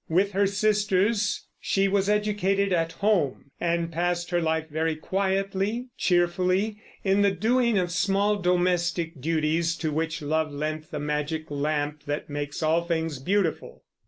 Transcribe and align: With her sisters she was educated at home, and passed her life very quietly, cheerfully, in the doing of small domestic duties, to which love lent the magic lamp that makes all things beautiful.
With 0.09 0.31
her 0.31 0.47
sisters 0.47 1.45
she 1.59 1.87
was 1.87 2.09
educated 2.09 2.73
at 2.73 2.93
home, 2.93 3.51
and 3.61 3.91
passed 3.91 4.31
her 4.31 4.41
life 4.41 4.67
very 4.67 4.95
quietly, 4.95 5.89
cheerfully, 5.95 6.81
in 7.03 7.21
the 7.21 7.29
doing 7.29 7.77
of 7.77 7.91
small 7.91 8.37
domestic 8.37 9.21
duties, 9.21 9.75
to 9.75 9.91
which 9.91 10.23
love 10.23 10.51
lent 10.51 10.89
the 10.89 10.99
magic 10.99 11.51
lamp 11.51 12.05
that 12.07 12.31
makes 12.31 12.63
all 12.63 12.83
things 12.83 13.19
beautiful. 13.19 13.83